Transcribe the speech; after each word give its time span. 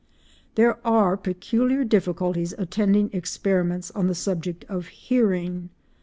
There 0.55 0.79
are 0.83 1.15
peculiar 1.15 1.83
difficulties 1.83 2.53
attending 2.57 3.11
experiments 3.13 3.91
on 3.91 4.07
the 4.07 4.15
subject 4.15 4.65
of 4.67 4.87
hearing. 4.87 5.69